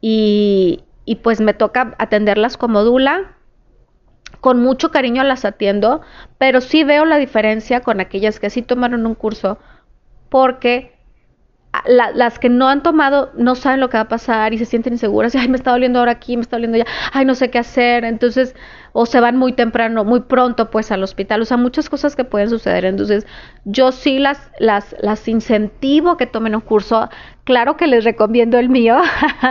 y, 0.00 0.84
pues 1.22 1.40
me 1.40 1.54
toca 1.54 1.94
atenderlas 1.98 2.56
como 2.56 2.82
dula. 2.82 3.36
Con 4.40 4.60
mucho 4.62 4.90
cariño 4.90 5.22
las 5.22 5.44
atiendo, 5.44 6.00
pero 6.38 6.60
sí 6.60 6.82
veo 6.82 7.04
la 7.04 7.18
diferencia 7.18 7.80
con 7.80 8.00
aquellas 8.00 8.40
que 8.40 8.48
sí 8.48 8.62
tomaron 8.62 9.04
un 9.06 9.14
curso 9.14 9.58
porque 10.30 10.96
las 11.86 12.38
que 12.38 12.48
no 12.48 12.68
han 12.68 12.82
tomado 12.82 13.30
no 13.36 13.54
saben 13.54 13.80
lo 13.80 13.88
que 13.88 13.96
va 13.96 14.02
a 14.02 14.08
pasar 14.08 14.52
y 14.52 14.58
se 14.58 14.64
sienten 14.64 14.94
inseguras. 14.94 15.34
Ay, 15.36 15.48
me 15.48 15.56
está 15.56 15.70
doliendo 15.70 16.00
ahora 16.00 16.12
aquí, 16.12 16.36
me 16.36 16.42
está 16.42 16.56
doliendo 16.56 16.78
ya. 16.78 16.86
Ay, 17.12 17.24
no 17.24 17.34
sé 17.34 17.50
qué 17.50 17.58
hacer. 17.58 18.04
Entonces, 18.04 18.56
o 18.92 19.06
se 19.06 19.20
van 19.20 19.36
muy 19.36 19.52
temprano, 19.52 20.04
muy 20.04 20.20
pronto, 20.20 20.70
pues 20.70 20.90
al 20.90 21.02
hospital. 21.02 21.42
O 21.42 21.44
sea, 21.44 21.56
muchas 21.56 21.88
cosas 21.88 22.16
que 22.16 22.24
pueden 22.24 22.50
suceder. 22.50 22.84
Entonces, 22.84 23.26
yo 23.64 23.92
sí 23.92 24.18
las, 24.18 24.50
las, 24.58 24.96
las 25.00 25.28
incentivo 25.28 26.16
que 26.16 26.26
tomen 26.26 26.56
un 26.56 26.60
curso. 26.60 27.08
Claro 27.44 27.76
que 27.76 27.86
les 27.86 28.04
recomiendo 28.04 28.58
el 28.58 28.68
mío, 28.68 29.00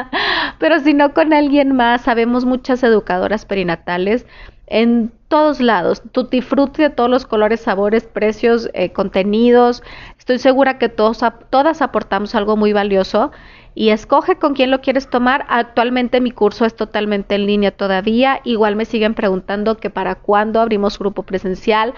pero 0.59 0.79
si 0.79 0.93
no 0.93 1.13
con 1.13 1.33
alguien 1.33 1.75
más, 1.75 2.01
sabemos 2.01 2.45
muchas 2.45 2.83
educadoras 2.83 3.45
perinatales 3.45 4.25
en 4.69 5.11
todos 5.27 5.59
lados, 5.59 6.01
tutti 6.11 6.41
frutti 6.41 6.83
de 6.83 6.89
todos 6.89 7.09
los 7.09 7.25
colores, 7.25 7.61
sabores, 7.61 8.05
precios, 8.05 8.69
eh, 8.73 8.91
contenidos. 8.91 9.83
Estoy 10.17 10.39
segura 10.39 10.77
que 10.77 10.89
todos, 10.89 11.19
todas 11.49 11.81
aportamos 11.81 12.33
algo 12.35 12.55
muy 12.55 12.73
valioso 12.73 13.31
y 13.75 13.89
escoge 13.89 14.37
con 14.37 14.53
quién 14.53 14.71
lo 14.71 14.81
quieres 14.81 15.09
tomar. 15.09 15.45
Actualmente 15.49 16.21
mi 16.21 16.31
curso 16.31 16.65
es 16.65 16.75
totalmente 16.75 17.35
en 17.35 17.45
línea 17.45 17.71
todavía. 17.71 18.41
Igual 18.43 18.75
me 18.75 18.85
siguen 18.85 19.13
preguntando 19.13 19.77
que 19.77 19.89
para 19.89 20.15
cuándo 20.15 20.59
abrimos 20.59 20.97
grupo 20.97 21.23
presencial 21.23 21.93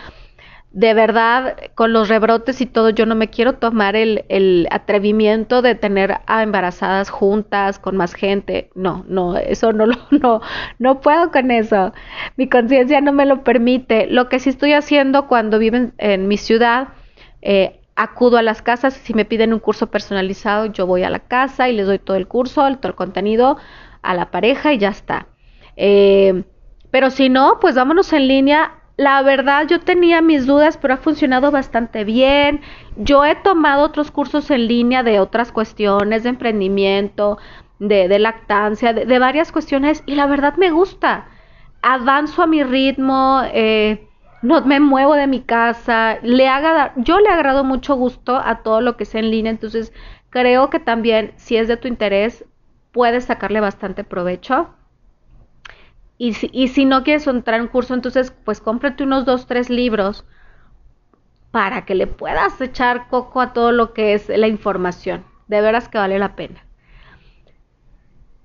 de 0.74 0.94
verdad, 0.94 1.58
con 1.76 1.92
los 1.92 2.08
rebrotes 2.08 2.62
y 2.62 2.66
todo, 2.66 2.92
yo 2.92 3.06
no 3.06 3.14
me 3.14 3.30
quiero 3.30 3.54
tomar 3.54 3.98
el, 3.98 4.24
el, 4.30 4.68
atrevimiento 4.72 5.62
de 5.62 5.76
tener 5.76 6.20
a 6.28 6.44
embarazadas 6.44 7.10
juntas 7.10 7.78
con 7.78 7.98
más 7.98 8.14
gente. 8.14 8.70
No, 8.74 9.04
no, 9.10 9.36
eso 9.36 9.74
no 9.74 9.86
lo, 9.86 9.96
no, 10.12 10.42
no 10.80 11.02
puedo 11.02 11.30
con 11.32 11.52
eso. 11.52 11.92
Mi 12.38 12.48
conciencia 12.48 13.02
no 13.02 13.12
me 13.12 13.26
lo 13.26 13.44
permite. 13.44 14.08
Lo 14.08 14.30
que 14.30 14.40
sí 14.40 14.50
estoy 14.50 14.72
haciendo 14.72 15.28
cuando 15.28 15.60
viven 15.60 15.94
en, 15.98 16.30
mi 16.30 16.38
ciudad, 16.38 16.90
eh, 17.42 17.82
acudo 17.98 18.38
a 18.38 18.42
las 18.42 18.62
casas. 18.62 18.94
Si 18.94 19.14
me 19.14 19.26
piden 19.26 19.52
un 19.52 19.60
curso 19.60 19.88
personalizado, 19.88 20.68
yo 20.68 20.88
voy 20.88 21.04
a 21.04 21.10
la 21.10 21.20
casa 21.20 21.68
y 21.68 21.74
les 21.74 21.86
doy 21.86 22.00
todo 22.00 22.16
el 22.16 22.30
curso, 22.30 22.62
todo 22.78 22.88
el 22.88 22.96
contenido 22.96 23.58
a 24.04 24.14
la 24.14 24.32
pareja 24.32 24.72
y 24.72 24.78
ya 24.78 24.90
está. 24.90 25.28
Eh, 25.76 26.44
pero 26.92 27.10
si 27.10 27.28
no, 27.28 27.58
pues 27.60 27.76
vámonos 27.76 28.14
en 28.14 28.30
línea 28.30 28.81
la 28.98 29.22
verdad 29.24 29.68
yo 29.68 29.80
tenía 29.80 30.22
mis 30.22 30.46
dudas, 30.46 30.78
pero 30.78 30.94
ha 30.96 30.98
funcionado 30.98 31.52
bastante 31.52 32.04
bien. 32.04 32.62
Yo 32.98 33.26
he 33.26 33.36
tomado 33.36 33.84
otros 33.84 34.12
cursos 34.12 34.52
en 34.52 34.68
línea 34.68 35.04
de 35.04 35.20
otras 35.20 35.52
cuestiones, 35.52 36.24
de 36.24 36.30
emprendimiento, 36.30 37.38
de, 37.80 38.20
lactancia, 38.20 38.94
de, 38.94 39.20
varias 39.20 39.52
cuestiones 39.52 40.04
y 40.06 40.16
la 40.16 40.28
verdad 40.28 40.56
me 40.58 40.72
gusta. 40.72 41.28
Avanzo 41.82 42.44
a 42.44 42.48
mi 42.48 42.64
ritmo, 42.64 43.42
eh, 43.54 44.08
no 44.42 44.62
me 44.66 44.80
muevo 44.80 45.16
de 45.16 45.28
mi 45.28 45.42
casa, 45.42 46.18
le 46.22 46.48
haga, 46.48 46.94
yo 46.96 47.20
le 47.20 47.30
agrado 47.30 47.64
mucho 47.64 47.96
gusto 47.96 48.36
a 48.38 48.62
todo 48.62 48.82
lo 48.82 48.98
que 48.98 49.06
sea 49.06 49.22
en 49.22 49.32
línea, 49.32 49.52
entonces 49.52 49.94
creo 50.30 50.70
que 50.70 50.80
también 50.80 51.34
si 51.38 51.58
es 51.58 51.68
de 51.68 51.78
tu 51.78 51.88
interés 51.88 52.46
puedes 52.92 53.26
sacarle 53.26 53.60
bastante 53.62 54.04
provecho. 54.04 54.70
Y 56.22 56.34
si, 56.36 56.52
y 56.54 56.68
si 56.68 56.86
no 56.86 57.04
quieres 57.04 57.26
entrar 57.26 57.60
en 57.60 57.68
curso, 57.68 57.96
entonces 57.96 58.32
pues 58.46 58.62
cómprate 58.62 59.04
unos 59.04 59.26
dos, 59.26 59.48
tres 59.48 59.72
libros 59.72 60.24
para 61.50 61.84
que 61.84 61.96
le 61.96 62.06
puedas 62.06 62.62
echar 62.62 63.08
coco 63.08 63.42
a 63.42 63.54
todo 63.54 63.72
lo 63.72 63.94
que 63.94 64.14
es 64.14 64.30
la 64.30 64.48
información. 64.48 65.26
De 65.48 65.62
veras 65.62 65.90
que 65.90 65.98
vale 65.98 66.20
la 66.20 66.36
pena. 66.36 66.64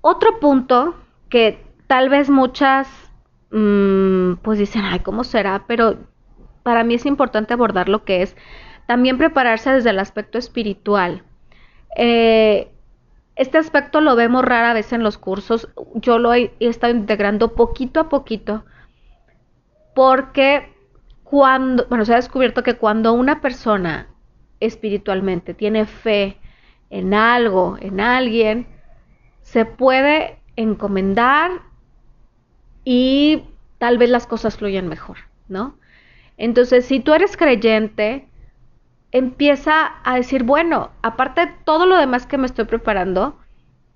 Otro 0.01 0.39
punto 0.39 0.95
que 1.29 1.63
tal 1.85 2.09
vez 2.09 2.31
muchas 2.31 2.89
mm, 3.51 4.37
pues 4.41 4.57
dicen, 4.57 4.81
ay, 4.83 5.01
¿cómo 5.01 5.23
será? 5.23 5.65
Pero 5.67 5.99
para 6.63 6.83
mí 6.83 6.95
es 6.95 7.05
importante 7.05 7.53
abordar 7.53 7.89
lo 7.89 8.03
que 8.05 8.23
es 8.23 8.35
también 8.87 9.19
prepararse 9.19 9.69
desde 9.69 9.91
el 9.91 9.99
aspecto 9.99 10.39
espiritual. 10.39 11.21
Eh, 11.95 12.71
este 13.37 13.59
aspecto 13.59 14.01
lo 14.01 14.15
vemos 14.15 14.43
rara 14.43 14.73
vez 14.73 14.91
en 14.93 15.03
los 15.03 15.17
cursos. 15.17 15.69
Yo 15.93 16.17
lo 16.17 16.33
he, 16.33 16.51
estado 16.59 16.93
integrando 16.93 17.53
poquito 17.53 17.99
a 17.99 18.09
poquito 18.09 18.65
porque 19.93 20.73
cuando, 21.23 21.85
bueno, 21.87 22.03
se 22.05 22.13
ha 22.13 22.17
descubierto 22.17 22.63
que 22.63 22.75
cuando 22.75 23.13
una 23.13 23.41
persona 23.41 24.07
espiritualmente 24.59 25.53
tiene 25.53 25.85
fe 25.85 26.37
en 26.89 27.13
algo, 27.13 27.77
en 27.79 27.99
alguien, 27.99 28.67
se 29.41 29.65
puede 29.65 30.39
encomendar 30.55 31.51
y 32.83 33.43
tal 33.77 33.99
vez 33.99 34.09
las 34.09 34.25
cosas 34.25 34.57
fluyen 34.57 34.87
mejor, 34.87 35.17
¿no? 35.47 35.77
Entonces, 36.37 36.85
si 36.85 36.99
tú 36.99 37.13
eres 37.13 37.37
creyente, 37.37 38.27
empieza 39.11 39.93
a 40.03 40.15
decir, 40.15 40.43
bueno, 40.43 40.91
aparte 41.01 41.45
de 41.45 41.51
todo 41.63 41.85
lo 41.85 41.97
demás 41.97 42.25
que 42.25 42.37
me 42.37 42.45
estoy 42.45 42.65
preparando, 42.65 43.37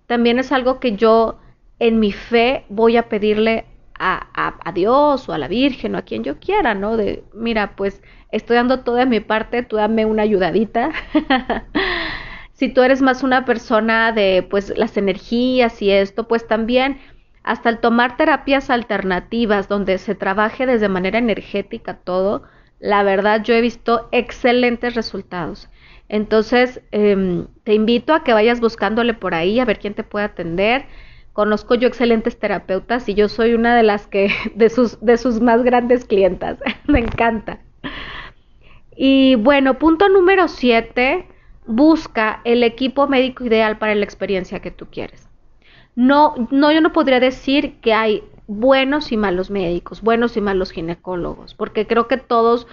también 0.07 0.39
es 0.39 0.51
algo 0.51 0.79
que 0.79 0.95
yo 0.95 1.39
en 1.79 1.99
mi 1.99 2.11
fe 2.11 2.65
voy 2.69 2.97
a 2.97 3.09
pedirle 3.09 3.65
a, 3.97 4.55
a, 4.63 4.71
Dios 4.71 5.29
o 5.29 5.33
a 5.33 5.37
la 5.37 5.47
Virgen 5.47 5.93
o 5.95 5.99
a 5.99 6.01
quien 6.01 6.23
yo 6.23 6.39
quiera, 6.39 6.73
¿no? 6.73 6.97
De, 6.97 7.23
mira, 7.33 7.75
pues 7.75 8.01
estoy 8.31 8.55
dando 8.55 8.79
toda 8.79 9.05
mi 9.05 9.19
parte, 9.19 9.61
tú 9.63 9.75
dame 9.75 10.05
una 10.05 10.23
ayudadita. 10.23 10.91
si 12.53 12.69
tú 12.69 12.81
eres 12.81 13.01
más 13.01 13.21
una 13.21 13.45
persona 13.45 14.11
de, 14.11 14.45
pues, 14.49 14.73
las 14.75 14.97
energías 14.97 15.81
y 15.81 15.91
esto, 15.91 16.27
pues 16.27 16.47
también 16.47 16.99
hasta 17.43 17.69
el 17.69 17.79
tomar 17.79 18.17
terapias 18.17 18.69
alternativas 18.69 19.67
donde 19.67 19.97
se 19.97 20.15
trabaje 20.15 20.65
desde 20.65 20.89
manera 20.89 21.19
energética 21.19 21.95
todo, 21.95 22.43
la 22.81 23.03
verdad 23.03 23.43
yo 23.43 23.53
he 23.53 23.61
visto 23.61 24.09
excelentes 24.11 24.95
resultados. 24.95 25.69
Entonces, 26.09 26.81
em, 26.91 27.47
te 27.63 27.73
invito 27.73 28.13
a 28.13 28.23
que 28.23 28.33
vayas 28.33 28.59
buscándole 28.59 29.13
por 29.13 29.33
ahí 29.33 29.59
a 29.59 29.65
ver 29.65 29.79
quién 29.79 29.93
te 29.93 30.03
puede 30.03 30.25
atender. 30.25 30.85
Conozco 31.31 31.75
yo 31.75 31.87
excelentes 31.87 32.37
terapeutas 32.37 33.07
y 33.07 33.13
yo 33.13 33.29
soy 33.29 33.53
una 33.53 33.77
de 33.77 33.83
las 33.83 34.07
que, 34.07 34.29
de 34.55 34.69
sus, 34.69 34.99
de 34.99 35.17
sus 35.17 35.39
más 35.39 35.63
grandes 35.63 36.03
clientas. 36.03 36.57
Me 36.87 36.99
encanta. 36.99 37.59
Y 38.95 39.35
bueno, 39.35 39.79
punto 39.79 40.09
número 40.09 40.47
siete, 40.47 41.27
busca 41.65 42.41
el 42.43 42.63
equipo 42.63 43.07
médico 43.07 43.45
ideal 43.45 43.77
para 43.77 43.95
la 43.95 44.03
experiencia 44.03 44.59
que 44.59 44.71
tú 44.71 44.87
quieres. 44.87 45.29
No, 45.95 46.35
no, 46.51 46.71
yo 46.71 46.81
no 46.81 46.91
podría 46.93 47.19
decir 47.19 47.79
que 47.79 47.93
hay 47.93 48.23
buenos 48.51 49.11
y 49.11 49.17
malos 49.17 49.49
médicos, 49.49 50.01
buenos 50.01 50.35
y 50.35 50.41
malos 50.41 50.71
ginecólogos, 50.71 51.53
porque 51.53 51.87
creo 51.87 52.07
que 52.07 52.17
todos 52.17 52.67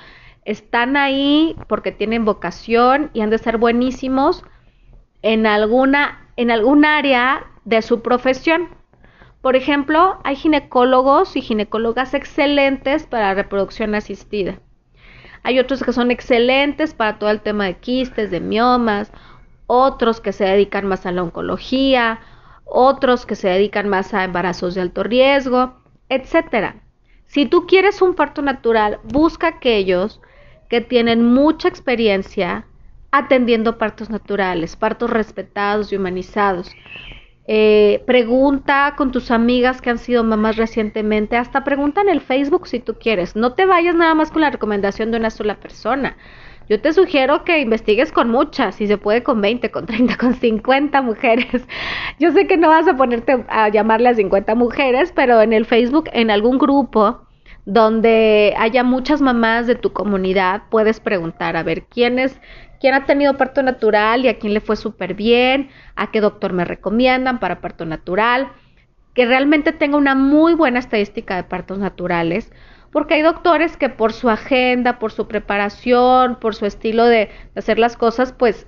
están 0.45 0.97
ahí 0.97 1.57
porque 1.69 1.93
tienen 1.93 2.25
vocación 2.25 3.11
y 3.13 3.21
han 3.21 3.31
de 3.31 3.39
ser 3.39 3.59
buenísimos 3.59 4.45
en 5.23 5.47
alguna 5.47 6.31
en 6.37 6.51
algún 6.51 6.85
área 6.85 7.47
de 7.65 7.83
su 7.83 8.01
profesión. 8.03 8.69
Por 9.41 9.57
ejemplo, 9.57 10.21
hay 10.25 10.37
ginecólogos 10.37 11.37
y 11.37 11.43
ginecólogas 11.43 12.15
excelentes 12.15 13.07
para 13.07 13.35
reproducción 13.35 13.95
asistida. 13.95 14.61
Hay 15.43 15.59
otros 15.59 15.83
que 15.83 15.93
son 15.93 16.11
excelentes 16.11 16.95
para 16.95 17.19
todo 17.19 17.31
el 17.31 17.41
tema 17.41 17.67
de 17.67 17.77
quistes, 17.77 18.31
de 18.31 18.41
miomas, 18.41 19.13
otros 19.67 20.21
que 20.21 20.33
se 20.33 20.45
dedican 20.45 20.87
más 20.87 21.07
a 21.07 21.13
la 21.13 21.23
oncología, 21.23 22.21
otros 22.69 23.27
que 23.27 23.35
se 23.35 23.49
dedican 23.49 23.89
más 23.89 24.15
a 24.15 24.25
embarazos 24.25 24.75
de 24.75 24.83
alto 24.83 25.03
riesgo, 25.03 25.75
etc. 26.09 26.75
Si 27.27 27.47
tú 27.47 27.67
quieres 27.67 28.03
un 28.03 28.15
parto 28.15 28.43
natural, 28.43 29.01
busca 29.05 29.49
aquellos 29.49 30.21
que 30.69 30.81
tienen 30.81 31.25
mucha 31.25 31.69
experiencia 31.69 32.67
atendiendo 33.11 33.79
partos 33.79 34.11
naturales, 34.11 34.77
partos 34.77 35.11
respetados 35.11 35.93
y 35.93 35.97
humanizados. 35.97 36.71
Eh, 37.51 38.03
pregunta 38.07 38.93
con 38.97 39.11
tus 39.11 39.31
amigas 39.31 39.81
que 39.81 39.89
han 39.89 39.97
sido 39.97 40.23
mamás 40.23 40.57
recientemente, 40.57 41.39
hasta 41.39 41.65
pregunta 41.65 42.03
en 42.03 42.11
el 42.11 42.21
Facebook 42.21 42.69
si 42.69 42.79
tú 42.79 42.99
quieres. 42.99 43.37
No 43.37 43.55
te 43.55 43.65
vayas 43.65 43.95
nada 43.95 44.15
más 44.15 44.31
con 44.31 44.43
la 44.43 44.51
recomendación 44.51 45.11
de 45.11 45.17
una 45.17 45.31
sola 45.31 45.59
persona. 45.59 46.19
Yo 46.69 46.81
te 46.81 46.93
sugiero 46.93 47.45
que 47.45 47.61
investigues 47.61 48.13
con 48.13 48.31
muchas, 48.31 48.75
si 48.75 48.87
se 48.87 48.99
puede 48.99 49.23
con 49.23 49.41
20, 49.41 49.71
con 49.71 49.87
30, 49.87 50.17
con 50.17 50.35
50 50.35 51.01
mujeres. 51.03 51.67
Yo 52.19 52.31
sé 52.33 52.47
que 52.47 52.57
no 52.57 52.69
vas 52.69 52.87
a 52.87 52.97
ponerte 52.97 53.45
a 53.49 53.69
llamarle 53.69 54.11
a 54.11 54.15
50 54.15 54.55
mujeres, 54.55 55.13
pero 55.15 55.41
en 55.41 55.53
el 55.53 55.65
Facebook, 55.65 56.11
en 56.13 56.31
algún 56.31 56.59
grupo 56.59 57.23
donde 57.65 58.55
haya 58.59 58.83
muchas 58.83 59.21
mamás 59.21 59.67
de 59.67 59.75
tu 59.75 59.93
comunidad, 59.93 60.63
puedes 60.71 61.01
preguntar, 61.01 61.57
a 61.57 61.63
ver, 61.63 61.85
¿quién 61.85 62.19
es, 62.19 62.41
quién 62.81 62.95
ha 62.95 63.05
tenido 63.05 63.37
parto 63.37 63.63
natural 63.63 64.25
y 64.25 64.29
a 64.29 64.39
quién 64.39 64.55
le 64.55 64.61
fue 64.61 64.77
súper 64.77 65.15
bien, 65.15 65.69
a 65.95 66.11
qué 66.11 66.21
doctor 66.21 66.53
me 66.53 66.65
recomiendan 66.65 67.41
para 67.41 67.61
parto 67.61 67.85
natural, 67.85 68.49
que 69.15 69.27
realmente 69.27 69.73
tenga 69.73 69.97
una 69.97 70.15
muy 70.15 70.55
buena 70.55 70.79
estadística 70.79 71.37
de 71.37 71.45
partos 71.45 71.79
naturales, 71.79 72.53
porque 72.93 73.15
hay 73.15 73.23
doctores 73.23 73.77
que 73.77 73.89
por 73.89 74.13
su 74.13 74.31
agenda, 74.31 74.99
por 74.99 75.13
su 75.13 75.29
preparación, 75.29 76.37
por 76.37 76.55
su 76.55 76.67
estilo 76.67 77.05
de, 77.05 77.31
hacer 77.55 77.79
las 77.79 77.97
cosas, 77.97 78.33
pues 78.33 78.67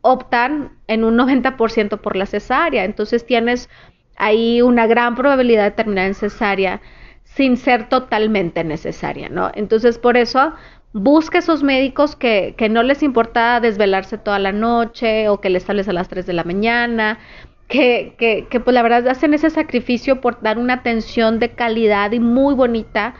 optan 0.00 0.72
en 0.86 1.04
un 1.04 1.16
90% 1.16 2.00
por 2.00 2.16
la 2.16 2.26
cesárea. 2.26 2.84
Entonces 2.84 3.26
tienes 3.26 3.68
ahí 4.16 4.62
una 4.62 4.86
gran 4.86 5.14
probabilidad 5.14 5.64
de 5.64 5.70
terminar 5.72 6.06
en 6.06 6.14
cesárea 6.14 6.80
sin 7.24 7.56
ser 7.56 7.88
totalmente 7.88 8.64
necesaria, 8.64 9.28
¿no? 9.28 9.50
Entonces 9.54 9.98
por 9.98 10.16
eso 10.16 10.52
busca 10.92 11.38
esos 11.38 11.62
médicos 11.62 12.14
que, 12.16 12.54
que 12.56 12.68
no 12.68 12.82
les 12.82 13.02
importa 13.02 13.60
desvelarse 13.60 14.16
toda 14.16 14.38
la 14.38 14.52
noche 14.52 15.28
o 15.28 15.40
que 15.40 15.50
les 15.50 15.64
sales 15.64 15.88
a 15.88 15.92
las 15.92 16.08
3 16.08 16.26
de 16.26 16.32
la 16.32 16.44
mañana, 16.44 17.18
que, 17.66 18.14
que, 18.18 18.46
que, 18.48 18.60
pues 18.60 18.74
la 18.74 18.82
verdad 18.82 19.08
hacen 19.08 19.34
ese 19.34 19.50
sacrificio 19.50 20.20
por 20.20 20.40
dar 20.42 20.58
una 20.58 20.74
atención 20.74 21.40
de 21.40 21.50
calidad 21.50 22.12
y 22.12 22.20
muy 22.20 22.54
bonita 22.54 23.14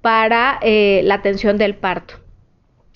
para 0.00 0.58
eh, 0.62 1.02
la 1.04 1.14
atención 1.14 1.58
del 1.58 1.74
parto. 1.74 2.14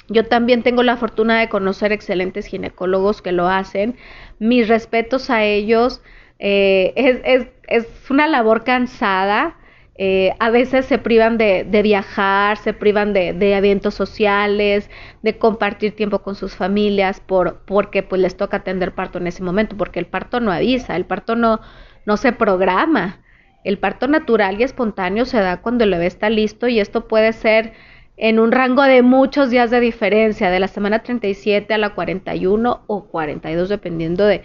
Yo 0.08 0.26
también 0.26 0.62
tengo 0.62 0.82
la 0.82 0.96
fortuna 0.96 1.40
de 1.40 1.48
conocer 1.48 1.92
excelentes 1.92 2.46
ginecólogos 2.46 3.22
que 3.22 3.32
lo 3.32 3.48
hacen. 3.48 3.96
Mis 4.38 4.68
respetos 4.68 5.30
a 5.30 5.44
ellos. 5.44 6.02
Eh, 6.38 6.92
es, 6.96 7.20
es, 7.24 7.48
es, 7.68 8.10
una 8.10 8.26
labor 8.26 8.64
cansada. 8.64 9.56
Eh, 9.94 10.32
a 10.40 10.50
veces 10.50 10.86
se 10.86 10.98
privan 10.98 11.38
de, 11.38 11.64
de 11.64 11.82
viajar, 11.82 12.56
se 12.56 12.72
privan 12.72 13.12
de, 13.12 13.32
de, 13.32 13.54
eventos 13.54 13.94
sociales, 13.94 14.90
de 15.22 15.38
compartir 15.38 15.94
tiempo 15.94 16.20
con 16.22 16.34
sus 16.34 16.56
familias, 16.56 17.20
por, 17.20 17.60
porque 17.64 18.02
pues 18.02 18.20
les 18.20 18.36
toca 18.36 18.58
atender 18.58 18.94
parto 18.94 19.18
en 19.18 19.26
ese 19.26 19.42
momento, 19.42 19.76
porque 19.76 20.00
el 20.00 20.06
parto 20.06 20.40
no 20.40 20.50
avisa, 20.50 20.96
el 20.96 21.04
parto 21.04 21.36
no, 21.36 21.60
no 22.06 22.16
se 22.16 22.32
programa. 22.32 23.21
El 23.64 23.78
parto 23.78 24.08
natural 24.08 24.60
y 24.60 24.64
espontáneo 24.64 25.24
se 25.24 25.38
da 25.38 25.60
cuando 25.60 25.84
el 25.84 25.90
bebé 25.90 26.06
está 26.06 26.30
listo 26.30 26.68
y 26.68 26.80
esto 26.80 27.06
puede 27.06 27.32
ser 27.32 27.72
en 28.16 28.38
un 28.38 28.52
rango 28.52 28.82
de 28.82 29.02
muchos 29.02 29.50
días 29.50 29.70
de 29.70 29.80
diferencia, 29.80 30.50
de 30.50 30.60
la 30.60 30.68
semana 30.68 31.02
37 31.02 31.72
a 31.72 31.78
la 31.78 31.94
41 31.94 32.82
o 32.86 33.04
42, 33.04 33.68
dependiendo 33.68 34.26
de, 34.26 34.42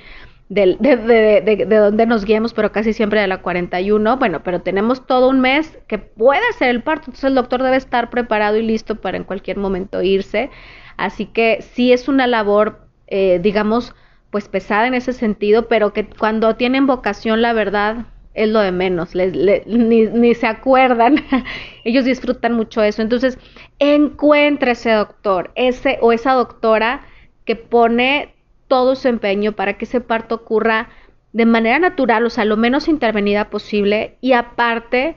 de, 0.50 0.78
de, 0.80 0.98
de, 0.98 1.66
de, 1.66 1.76
dónde 1.76 2.06
nos 2.06 2.26
guiemos, 2.26 2.54
pero 2.54 2.72
casi 2.72 2.94
siempre 2.94 3.20
de 3.20 3.28
la 3.28 3.42
41. 3.42 4.18
Bueno, 4.18 4.42
pero 4.44 4.62
tenemos 4.62 5.06
todo 5.06 5.30
un 5.30 5.42
mes 5.42 5.78
que 5.88 5.98
puede 5.98 6.54
ser 6.58 6.70
el 6.70 6.84
parto, 6.84 7.06
entonces 7.08 7.26
el 7.26 7.36
doctor 7.36 7.62
debe 7.64 7.76
estar 7.76 8.10
preparado 8.10 8.58
y 8.58 8.64
listo 8.64 8.96
para 8.96 9.18
en 9.18 9.24
cualquier 9.26 9.58
momento 9.58 10.02
irse. 10.02 10.50
Así 10.96 11.26
que 11.26 11.62
sí 11.62 11.92
es 11.92 12.08
una 12.08 12.28
labor, 12.28 12.88
eh, 13.08 13.40
digamos, 13.42 13.94
pues 14.32 14.48
pesada 14.50 14.88
en 14.88 14.94
ese 14.94 15.14
sentido, 15.14 15.68
pero 15.68 15.94
que 15.94 16.10
cuando 16.10 16.56
tienen 16.56 16.88
vocación, 16.88 17.42
la 17.42 17.54
verdad, 17.54 18.06
es 18.38 18.50
lo 18.50 18.60
de 18.60 18.72
menos, 18.72 19.16
ni, 19.16 20.06
ni, 20.06 20.36
se 20.36 20.46
acuerdan, 20.46 21.16
ellos 21.84 22.06
disfrutan 22.06 22.54
mucho 22.54 22.84
eso. 22.84 23.02
Entonces, 23.02 23.40
encuentra 23.80 24.74
ese 24.74 24.92
doctor, 24.92 25.52
ese 25.56 25.98
o 26.02 26.14
esa 26.14 26.34
doctora 26.34 27.02
que 27.46 27.56
pone 27.56 28.36
todo 28.68 28.96
su 28.96 29.08
empeño 29.08 29.54
para 29.54 29.74
que 29.78 29.86
ese 29.86 30.02
parto 30.02 30.36
ocurra 30.36 30.90
de 31.34 31.48
manera 31.48 31.80
natural, 31.80 32.26
o 32.26 32.30
sea, 32.30 32.46
lo 32.46 32.58
menos 32.58 32.88
intervenida 32.88 33.50
posible 33.50 34.18
y 34.22 34.34
aparte 34.34 35.16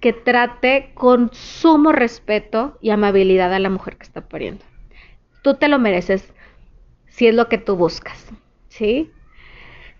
que 0.00 0.12
trate 0.12 0.90
con 0.94 1.30
sumo 1.32 1.92
respeto 1.92 2.76
y 2.82 2.90
amabilidad 2.90 3.54
a 3.54 3.58
la 3.58 3.70
mujer 3.70 3.96
que 3.96 4.04
está 4.04 4.20
pariendo. 4.20 4.64
Tú 5.42 5.54
te 5.54 5.68
lo 5.68 5.78
mereces 5.78 6.34
si 7.08 7.26
es 7.26 7.34
lo 7.34 7.48
que 7.48 7.56
tú 7.58 7.76
buscas, 7.76 8.30
¿sí? 8.68 9.10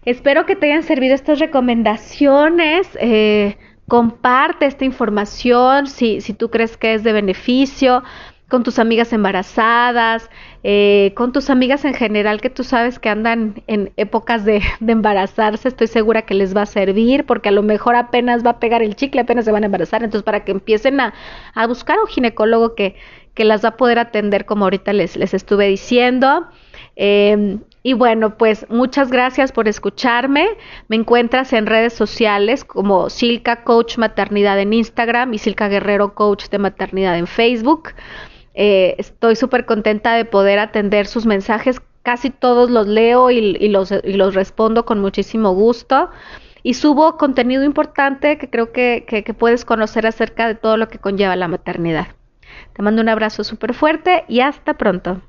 Espero 0.04 0.46
que 0.46 0.56
te 0.56 0.66
hayan 0.66 0.82
servido 0.82 1.14
estas 1.14 1.38
recomendaciones. 1.38 2.88
Eh, 3.00 3.56
comparte 3.86 4.66
esta 4.66 4.84
información 4.84 5.88
si, 5.88 6.20
si, 6.20 6.32
tú 6.32 6.48
crees 6.48 6.76
que 6.76 6.94
es 6.94 7.02
de 7.02 7.12
beneficio 7.12 8.02
con 8.48 8.62
tus 8.62 8.78
amigas 8.78 9.12
embarazadas, 9.12 10.30
eh, 10.62 11.12
con 11.16 11.32
tus 11.32 11.50
amigas 11.50 11.84
en 11.84 11.94
general 11.94 12.40
que 12.40 12.50
tú 12.50 12.64
sabes 12.64 12.98
que 12.98 13.08
andan 13.08 13.62
en 13.66 13.92
épocas 13.96 14.44
de, 14.44 14.62
de, 14.80 14.92
embarazarse, 14.92 15.68
estoy 15.68 15.86
segura 15.86 16.22
que 16.22 16.34
les 16.34 16.56
va 16.56 16.62
a 16.62 16.66
servir 16.66 17.26
porque 17.26 17.48
a 17.48 17.52
lo 17.52 17.62
mejor 17.62 17.94
apenas 17.94 18.44
va 18.44 18.50
a 18.50 18.60
pegar 18.60 18.82
el 18.82 18.96
chicle, 18.96 19.20
apenas 19.20 19.44
se 19.44 19.52
van 19.52 19.64
a 19.64 19.66
embarazar, 19.66 20.02
entonces 20.02 20.24
para 20.24 20.44
que 20.44 20.52
empiecen 20.52 21.00
a, 21.00 21.14
a 21.54 21.66
buscar 21.66 21.98
un 22.00 22.06
ginecólogo 22.06 22.74
que, 22.74 22.96
que, 23.34 23.44
las 23.44 23.64
va 23.64 23.70
a 23.70 23.76
poder 23.76 23.98
atender 23.98 24.46
como 24.46 24.64
ahorita 24.64 24.92
les, 24.92 25.16
les 25.16 25.34
estuve 25.34 25.66
diciendo. 25.68 26.48
Eh, 26.96 27.58
y 27.82 27.94
bueno, 27.94 28.36
pues 28.36 28.66
muchas 28.68 29.10
gracias 29.10 29.52
por 29.52 29.66
escucharme. 29.66 30.48
Me 30.88 30.96
encuentras 30.96 31.52
en 31.54 31.66
redes 31.66 31.94
sociales 31.94 32.64
como 32.64 33.08
Silka 33.08 33.64
Coach 33.64 33.96
Maternidad 33.96 34.58
en 34.60 34.74
Instagram 34.74 35.32
y 35.32 35.38
Silka 35.38 35.68
Guerrero 35.68 36.14
Coach 36.14 36.48
de 36.50 36.58
Maternidad 36.58 37.16
en 37.16 37.26
Facebook. 37.26 37.94
Eh, 38.52 38.96
estoy 38.98 39.34
súper 39.34 39.64
contenta 39.64 40.14
de 40.14 40.26
poder 40.26 40.58
atender 40.58 41.06
sus 41.06 41.24
mensajes. 41.24 41.80
Casi 42.02 42.30
todos 42.30 42.70
los 42.70 42.86
leo 42.86 43.30
y, 43.30 43.68
los, 43.68 43.92
y, 43.92 44.12
los, 44.12 44.34
respondo 44.34 44.84
con 44.84 45.00
muchísimo 45.00 45.52
gusto. 45.52 46.10
Y 46.62 46.74
subo 46.74 47.16
contenido 47.16 47.64
importante 47.64 48.36
que 48.36 48.50
creo 48.50 48.72
que, 48.72 49.06
que, 49.08 49.24
que 49.24 49.32
puedes 49.32 49.64
conocer 49.64 50.06
acerca 50.06 50.46
de 50.46 50.54
todo 50.54 50.76
lo 50.76 50.88
que 50.88 50.98
conlleva 50.98 51.34
la 51.36 51.48
maternidad. 51.48 52.08
Te 52.74 52.82
mando 52.82 53.00
un 53.00 53.08
abrazo 53.08 53.42
súper 53.42 53.72
fuerte 53.72 54.24
y 54.28 54.40
hasta 54.40 54.74
pronto. 54.74 55.22